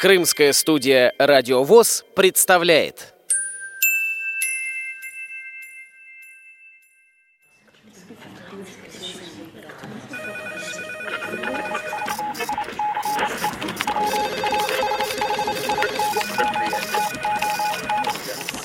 [0.00, 3.14] Крымская студия «Радиовоз» представляет.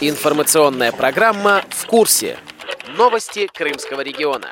[0.01, 2.37] Информационная программа «В курсе».
[2.97, 4.51] Новости Крымского региона.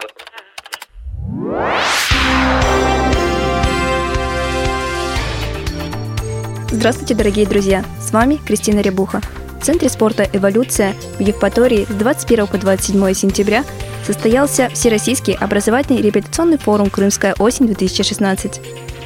[6.78, 7.84] Здравствуйте, дорогие друзья!
[8.00, 9.20] С вами Кристина Рябуха.
[9.60, 13.66] В Центре спорта «Эволюция» в Евпатории с 21 по 27 сентября
[14.06, 18.62] состоялся Всероссийский образовательный репетиционный форум «Крымская осень-2016».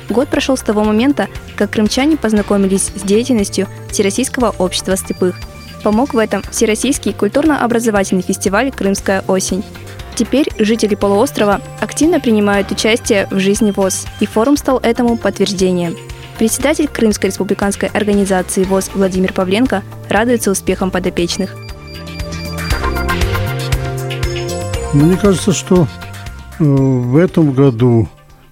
[0.10, 5.40] Год прошел с того момента, как крымчане познакомились с деятельностью Всероссийского общества слепых.
[5.82, 9.64] Помог в этом Всероссийский культурно-образовательный фестиваль «Крымская осень».
[10.16, 15.96] Теперь жители полуострова активно принимают участие в жизни ВОЗ, и форум стал этому подтверждением–
[16.42, 21.56] Председатель Крымской республиканской организации ВОЗ Владимир Павленко радуется успехам подопечных.
[24.92, 25.84] Мне кажется, что
[26.58, 28.10] э, в этом году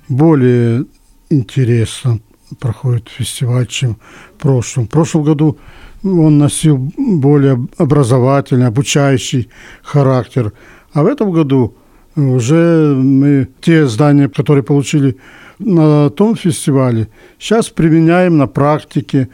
[0.07, 0.85] более
[1.31, 2.19] интересно
[2.59, 3.97] проходит фестиваль, чем
[4.35, 4.85] в прошлом.
[4.85, 5.57] В прошлом году
[6.03, 9.49] он носил более образовательный, обучающий
[9.81, 10.53] характер.
[10.93, 11.73] А в этом году
[12.15, 15.17] уже мы те здания, которые получили
[15.59, 19.29] на том фестивале, сейчас применяем на практике.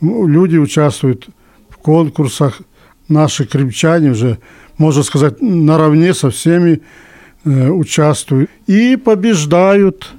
[0.00, 1.28] Люди участвуют
[1.68, 2.60] в конкурсах.
[3.08, 4.38] Наши крымчане уже,
[4.78, 6.80] можно сказать, наравне со всеми
[7.44, 8.48] э, участвуют.
[8.66, 10.10] И побеждают.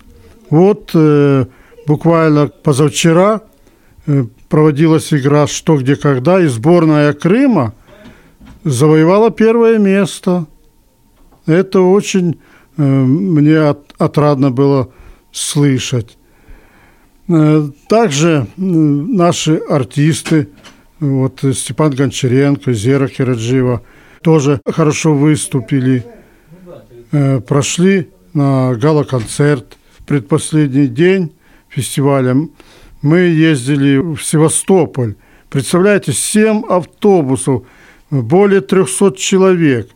[0.50, 1.46] Вот э,
[1.88, 3.42] буквально позавчера
[4.08, 7.74] э, проводилась игра «Что, где, когда», и сборная Крыма
[8.64, 10.46] завоевала первое место.
[11.52, 12.40] Это очень
[12.78, 14.92] э, мне от, отрадно было
[15.32, 16.18] слышать.
[17.28, 20.50] Э, также наши артисты,
[21.00, 23.82] вот Степан Гончаренко, Зера Кираджиева,
[24.22, 26.06] тоже хорошо выступили.
[27.12, 31.34] Э, прошли на гала-концерт в предпоследний день
[31.70, 32.36] фестиваля.
[33.02, 35.16] Мы ездили в Севастополь.
[35.50, 37.64] Представляете, 7 автобусов,
[38.10, 39.90] более 300 человек.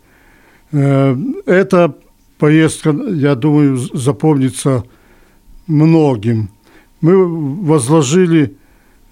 [0.71, 1.15] Э,
[1.45, 1.95] эта
[2.37, 4.83] поездка, я думаю, запомнится
[5.67, 6.49] многим.
[7.01, 8.55] Мы возложили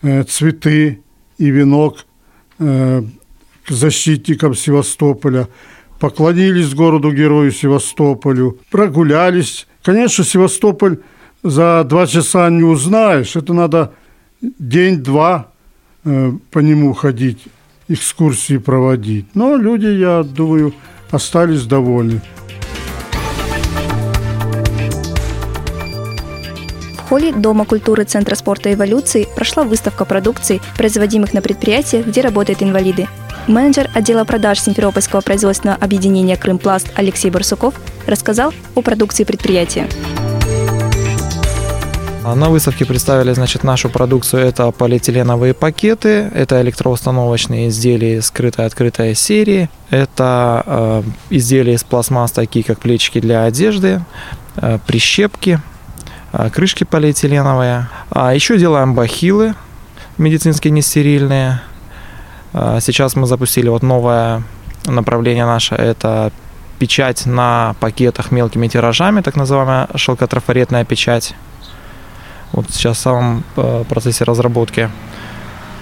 [0.02, 1.02] э, цветы
[1.38, 2.06] и венок
[2.60, 3.04] э,
[3.66, 5.48] к защитникам Севастополя,
[6.00, 9.68] поклонились городу-герою Севастополю, прогулялись.
[9.84, 11.00] Конечно, Севастополь
[11.44, 13.94] за два часа не узнаешь, это надо
[14.42, 15.52] день-два
[16.04, 17.46] по нему ходить,
[17.88, 19.28] экскурсии проводить.
[19.36, 20.74] Но люди, я думаю,
[21.14, 22.22] остались довольны.
[27.14, 33.08] холле Дома культуры Центра спорта эволюции прошла выставка продукции, производимых на предприятиях, где работают инвалиды.
[33.48, 37.76] Менеджер отдела продаж Симферопольского производственного объединения «Крымпласт» Алексей Барсуков
[38.08, 39.88] рассказал о продукции предприятия.
[42.24, 44.46] На выставке представили значит, нашу продукцию.
[44.46, 52.64] Это полиэтиленовые пакеты, это электроустановочные изделия скрытая открытая серии, это э, изделия из пластмасс, такие
[52.64, 54.02] как плечики для одежды,
[54.56, 55.60] э, прищепки,
[56.32, 57.90] а, крышки полиэтиленовые.
[58.10, 59.54] А еще делаем бахилы
[60.18, 61.62] медицинские нестерильные.
[62.54, 64.44] А, сейчас мы запустили вот новое
[64.86, 66.32] направление наше, это
[66.80, 71.36] печать на пакетах мелкими тиражами, так называемая шелкотрафаретная печать.
[72.54, 74.90] Вот сейчас в самом э, процессе разработки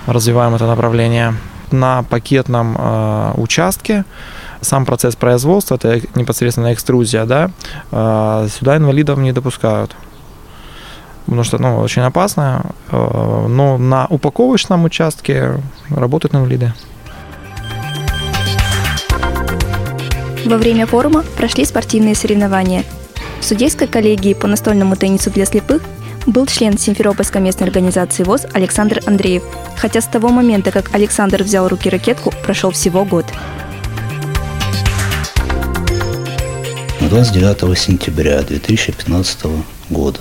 [0.08, 1.36] развиваем это направление.
[1.72, 4.04] На пакетном э, участке
[4.62, 7.52] сам процесс производства, это непосредственно экструзия, да,
[7.92, 9.96] э, сюда инвалидов не допускают
[11.26, 12.66] потому что ну, очень опасно.
[12.92, 16.74] Э, но на упаковочном участке работают инвалиды.
[20.46, 22.84] Во время форума прошли спортивные соревнования.
[23.40, 25.82] В судейской коллегии по настольному теннису для слепых
[26.26, 29.44] был член Симферопольской местной организации ВОЗ Александр Андреев,
[29.78, 33.26] хотя с того момента, как Александр взял руки ракетку, прошел всего год.
[37.00, 39.46] 29 сентября 2015
[39.90, 40.20] года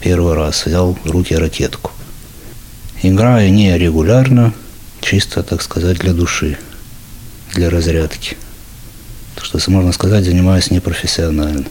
[0.00, 1.90] первый раз взял в руки ракетку.
[3.02, 4.52] Играю не регулярно,
[5.00, 6.58] чисто, так сказать, для души,
[7.54, 8.36] для разрядки.
[9.34, 11.64] Так что, можно сказать, занимаюсь непрофессионально.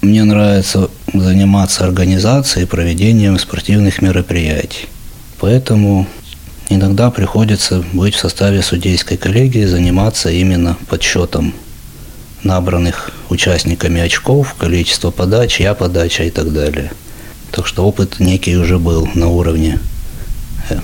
[0.00, 4.86] Мне нравится заниматься организацией и проведением спортивных мероприятий.
[5.40, 6.06] Поэтому
[6.68, 11.54] иногда приходится быть в составе судейской коллегии, заниматься именно подсчетом
[12.42, 16.92] набранных участниками очков, количество подач, я подача и так далее–
[17.50, 19.78] так что опыт некий уже был на уровне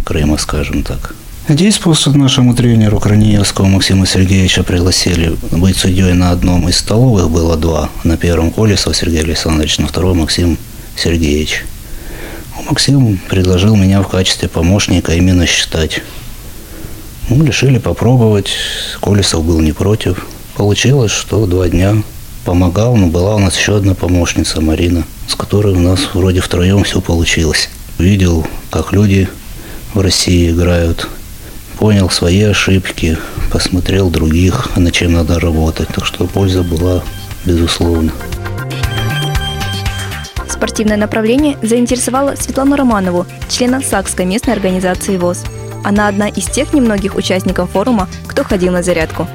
[0.05, 1.15] Крыма, скажем так.
[1.47, 7.59] Здесь просто нашему тренеру Краниевскому Максиму Сергеевича пригласили быть судьей на одном из столовых, было
[7.59, 7.91] два.
[8.03, 10.57] На первом Колесов Сергей Александрович, на втором Максим
[10.97, 11.67] Сергеевич.
[12.67, 16.01] Максим предложил меня в качестве помощника именно считать.
[17.29, 18.49] Ну, решили попробовать.
[19.03, 20.27] Колесов был не против.
[20.57, 22.03] Получилось, что два дня
[22.47, 26.85] помогал, но была у нас еще одна помощница Марина, с которой у нас вроде втроем
[26.85, 27.69] все получилось.
[27.99, 29.29] Видел, как люди
[29.93, 31.07] в России играют,
[31.79, 33.17] понял свои ошибки,
[33.53, 35.89] посмотрел других, над чем надо работать.
[35.89, 37.03] Так что польза была
[37.45, 38.13] безусловно.
[40.49, 45.45] Спортивное направление заинтересовало Светлану Романову, члена Сакской местной организации ВОЗ.
[45.85, 49.29] Она одна из тех немногих участников форума, кто ходил на зарядку.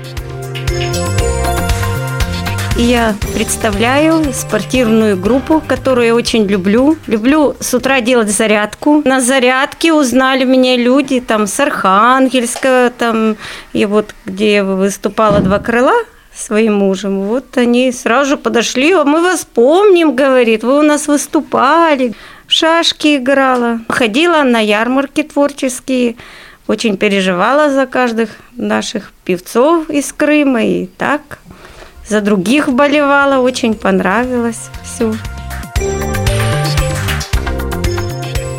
[2.80, 6.96] Я представляю спортивную группу, которую я очень люблю.
[7.08, 9.02] Люблю с утра делать зарядку.
[9.04, 13.36] На зарядке узнали меня люди там с Архангельска, там,
[13.74, 15.94] и вот где я выступала два крыла,
[16.34, 17.24] своим мужем.
[17.24, 22.14] Вот они сразу подошли, а мы вас помним, говорит, вы у нас выступали,
[22.48, 26.16] в шашки играла, ходила на ярмарки творческие,
[26.66, 31.40] очень переживала за каждых наших певцов из Крыма и так
[32.10, 35.14] за других болевала, очень понравилось все.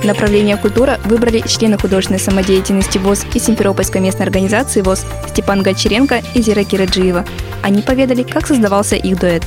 [0.05, 6.41] Направление культура выбрали члены художественной самодеятельности ВОЗ и Симферопольской местной организации ВОЗ Степан Гончаренко и
[6.41, 7.26] Зира Кираджиева.
[7.62, 9.44] Они поведали, как создавался их дуэт.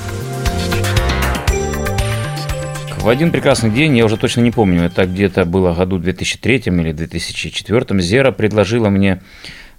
[2.99, 6.91] В один прекрасный день, я уже точно не помню, это где-то было году 2003 или
[6.93, 9.21] 2004, Зера предложила мне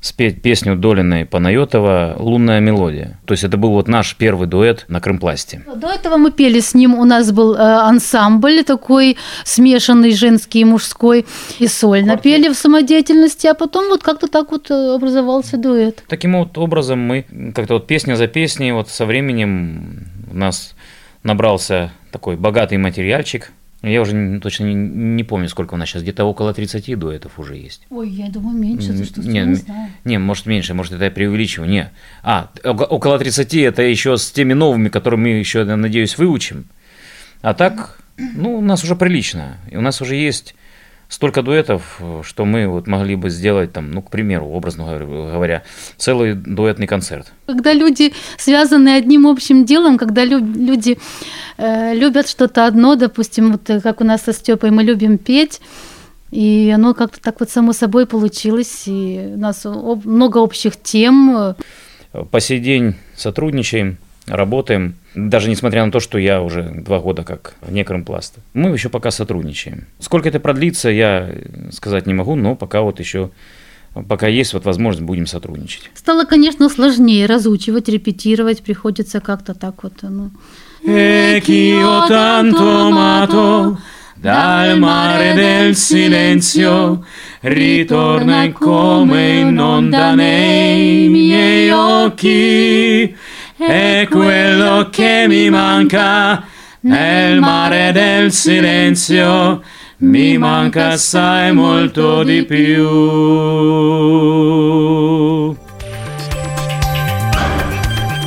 [0.04, 3.18] спеть песню Долиной Панайотова «Лунная мелодия».
[3.24, 5.64] То есть это был вот наш первый дуэт на Крымпласте.
[5.76, 10.64] До этого мы пели с ним, у нас был э, ансамбль такой смешанный, женский и
[10.64, 11.24] мужской,
[11.58, 16.04] и сольно пели в самодеятельности, а потом вот как-то так вот э, образовался дуэт.
[16.06, 17.24] Таким вот образом мы
[17.54, 20.74] как-то вот песня за песней, вот со временем у нас
[21.22, 23.52] набрался такой богатый материальчик–
[23.90, 26.02] я уже точно не, не помню, сколько у нас сейчас.
[26.02, 27.86] Где-то около 30 дуэтов уже есть.
[27.90, 28.92] Ой, я думаю, меньше.
[28.92, 29.90] Ты что, не, не, знаю.
[30.04, 31.70] не, может меньше, может это я преувеличиваю.
[31.70, 31.92] Не.
[32.22, 36.66] А, около 30 это еще с теми новыми, которые мы еще, надеюсь, выучим.
[37.42, 39.58] А так, ну, у нас уже прилично.
[39.70, 40.54] И у нас уже есть
[41.14, 45.62] столько дуэтов, что мы вот могли бы сделать там, ну, к примеру, образно говоря,
[45.96, 47.32] целый дуэтный концерт.
[47.46, 50.98] Когда люди связаны одним общим делом, когда люди
[51.56, 55.60] э, любят что-то одно, допустим, вот э, как у нас со Степой, мы любим петь,
[56.32, 61.54] и оно как-то так вот само собой получилось, и у нас много общих тем.
[62.32, 67.54] По сей день сотрудничаем, работаем, даже несмотря на то, что я уже два года как
[67.60, 68.40] вне Крымпласта.
[68.52, 69.86] Мы еще пока сотрудничаем.
[70.00, 71.30] Сколько это продлится, я
[71.70, 73.30] сказать не могу, но пока вот еще
[74.08, 75.90] пока есть вот возможность, будем сотрудничать.
[75.94, 79.94] Стало, конечно, сложнее разучивать, репетировать, приходится как-то так вот.
[80.02, 80.30] Ну.
[84.24, 87.04] dal mare del silenzio,
[87.42, 93.14] ritorna come in onda nei miei occhi.
[93.66, 96.44] È quello che mi manca
[96.80, 99.62] nel mare del silenzio,
[99.98, 102.84] mi manca assai molto di più.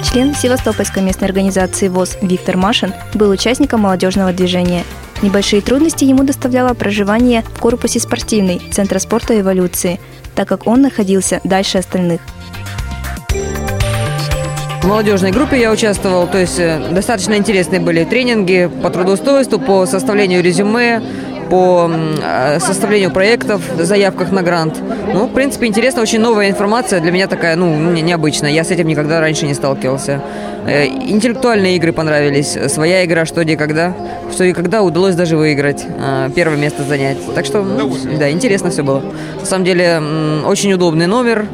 [0.03, 4.83] Член Севастопольской местной организации ВОЗ Виктор Машин был участником молодежного движения.
[5.21, 9.99] Небольшие трудности ему доставляло проживание в корпусе спортивной Центра спорта эволюции,
[10.35, 12.21] так как он находился дальше остальных–
[14.87, 20.41] молодежной группе я участвовал, то есть э, достаточно интересные были тренинги по трудоустройству, по составлению
[20.41, 21.01] резюме,
[21.49, 24.81] по э, составлению проектов, заявках на грант.
[25.13, 28.51] Ну, в принципе, интересно, очень новая информация для меня такая, ну, необычная.
[28.51, 30.21] Я с этим никогда раньше не сталкивался.
[30.65, 32.57] Э, интеллектуальные игры понравились.
[32.67, 33.93] Своя игра «Что, где, когда».
[34.31, 35.85] «Что и когда» удалось даже выиграть,
[36.35, 37.17] первое место занять.
[37.35, 39.01] Так что, ну, да, интересно все было.
[39.39, 40.01] На самом деле,
[40.45, 41.45] очень удобный номер,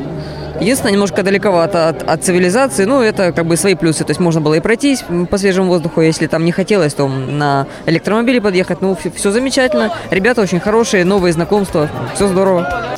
[0.59, 4.03] Единственное, немножко далековато от, от цивилизации, ну, это как бы свои плюсы.
[4.03, 7.67] То есть можно было и пройтись по свежему воздуху, если там не хотелось, то на
[7.85, 8.81] электромобиле подъехать.
[8.81, 9.93] Ну, все, все замечательно.
[10.11, 11.89] Ребята очень хорошие, новые знакомства.
[12.15, 12.95] Все здорово.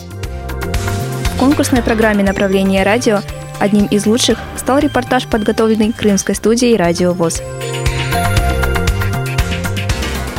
[1.35, 3.19] В конкурсной программе направления радио
[3.59, 7.41] одним из лучших стал репортаж, подготовленный Крымской студией «Радио ВОЗ».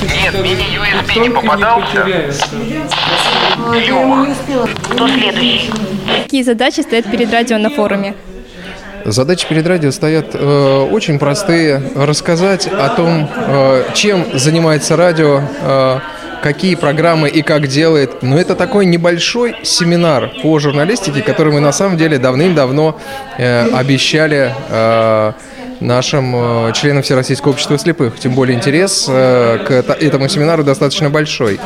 [0.03, 2.05] Нет, мини-USB не попадался.
[3.59, 3.83] Ой,
[4.91, 5.71] Кто следующий?
[6.25, 8.15] Какие задачи стоят перед радио на форуме?
[9.05, 11.81] Задачи перед радио стоят э, очень простые.
[11.95, 15.99] Рассказать о том, э, чем занимается радио, э,
[16.43, 18.23] какие программы и как делает.
[18.23, 22.99] Но это такой небольшой семинар по журналистике, который мы на самом деле давным-давно
[23.39, 25.33] э, обещали э,
[25.81, 26.35] нашим
[26.69, 28.19] э, членам Всероссийского общества слепых.
[28.19, 31.61] Тем более интерес э, к этому семинару достаточно большой.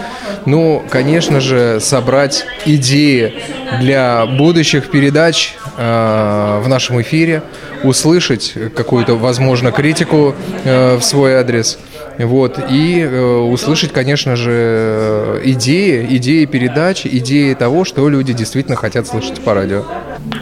[0.47, 3.35] Ну, конечно же, собрать идеи
[3.81, 7.43] для будущих передач э, в нашем эфире,
[7.83, 11.79] услышать какую-то, возможно, критику в свой адрес.
[12.19, 19.41] Вот, и услышать, конечно же, идеи, идеи передач, идеи того, что люди действительно хотят слышать
[19.41, 19.85] по радио.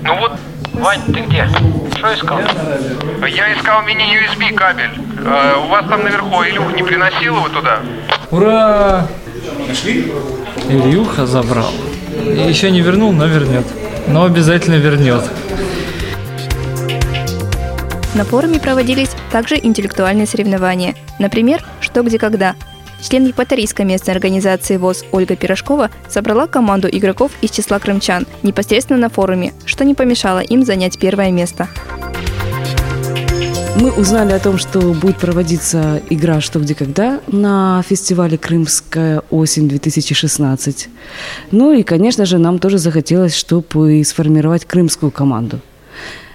[0.03, 0.33] Ну вот
[0.81, 1.49] Вань, ты где?
[1.97, 2.41] Что искал?
[3.29, 4.91] Я искал мини-USB кабель.
[5.27, 7.81] А, у вас там наверху Илюх не приносил его туда?
[8.31, 9.09] Ура!
[9.69, 10.13] Нашли?
[10.69, 11.73] Ильюха забрал.
[12.49, 13.67] Еще не вернул, но вернет.
[14.07, 15.23] Но обязательно вернет.
[18.15, 20.95] На форуме проводились также интеллектуальные соревнования.
[21.19, 22.55] Например, «Что, где, когда»,
[23.01, 29.09] Член Екатеринской местной организации ВОЗ Ольга Пирожкова собрала команду игроков из числа крымчан непосредственно на
[29.09, 31.69] форуме, что не помешало им занять первое место.
[33.81, 40.89] Мы узнали о том, что будет проводиться игра «Что, где, когда» на фестивале «Крымская осень-2016».
[41.53, 45.61] Ну и, конечно же, нам тоже захотелось, чтобы сформировать крымскую команду.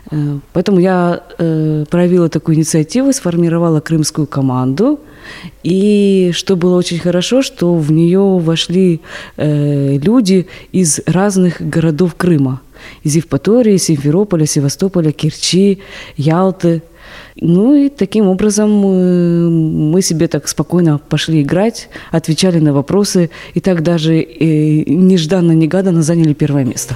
[0.10, 5.02] Э, поэтому я э, проявила такую инициативу, сформировала крымскую команду.
[5.64, 9.02] И что было очень хорошо, что в нее вошли
[9.36, 12.62] э, люди из разных городов Крыма.
[13.04, 15.80] Из Евпатории, Симферополя, Севастополя, Керчи,
[16.16, 16.82] Ялты.
[17.36, 23.60] Ну и таким образом мы, мы себе так спокойно пошли играть, отвечали на вопросы, и
[23.60, 26.96] так даже э, нежданно-негаданно заняли первое место.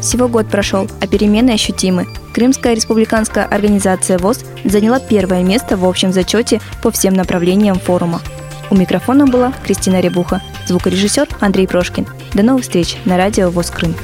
[0.00, 2.06] Всего год прошел, а перемены ощутимы.
[2.32, 8.20] Крымская республиканская организация ВОЗ заняла первое место в общем зачете по всем направлениям форума.
[8.70, 12.06] У микрофона была Кристина Рябуха, звукорежиссер Андрей Прошкин.
[12.34, 13.94] До новых встреч на радио ВОЗ Крым.